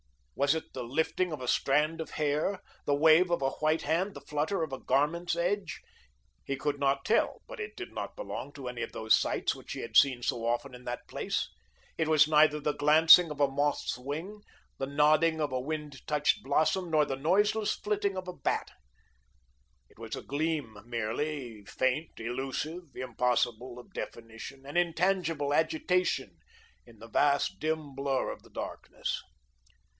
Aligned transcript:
Was 0.33 0.55
it 0.55 0.73
the 0.73 0.83
lifting 0.83 1.31
of 1.31 1.39
a 1.41 1.47
strand 1.47 2.01
of 2.01 2.11
hair, 2.11 2.63
the 2.85 2.95
wave 2.95 3.29
of 3.29 3.43
a 3.43 3.51
white 3.51 3.83
hand, 3.83 4.15
the 4.15 4.21
flutter 4.21 4.63
of 4.63 4.73
a 4.73 4.79
garment's 4.79 5.35
edge? 5.35 5.79
He 6.43 6.55
could 6.55 6.79
not 6.79 7.05
tell, 7.05 7.43
but 7.47 7.59
it 7.59 7.75
did 7.75 7.93
not 7.93 8.15
belong 8.15 8.51
to 8.53 8.67
any 8.67 8.81
of 8.81 8.91
those 8.93 9.13
sights 9.13 9.53
which 9.53 9.73
he 9.73 9.81
had 9.81 9.95
seen 9.95 10.23
so 10.23 10.43
often 10.43 10.73
in 10.73 10.85
that 10.85 11.07
place. 11.07 11.47
It 11.99 12.07
was 12.07 12.27
neither 12.27 12.59
the 12.59 12.73
glancing 12.73 13.29
of 13.29 13.39
a 13.39 13.47
moth's 13.47 13.99
wing, 13.99 14.41
the 14.79 14.87
nodding 14.87 15.39
of 15.39 15.51
a 15.51 15.59
wind 15.59 16.01
touched 16.07 16.41
blossom, 16.41 16.89
nor 16.89 17.05
the 17.05 17.15
noiseless 17.15 17.75
flitting 17.75 18.17
of 18.17 18.27
a 18.27 18.33
bat. 18.33 18.71
It 19.87 19.99
was 19.99 20.15
a 20.15 20.23
gleam 20.23 20.79
merely, 20.83 21.63
faint, 21.65 22.19
elusive, 22.19 22.95
impossible 22.95 23.77
of 23.77 23.93
definition, 23.93 24.65
an 24.65 24.75
intangible 24.77 25.53
agitation, 25.53 26.39
in 26.87 26.97
the 26.97 27.07
vast, 27.07 27.59
dim 27.59 27.93
blur 27.93 28.31
of 28.31 28.41
the 28.41 28.49
darkness. 28.49 29.21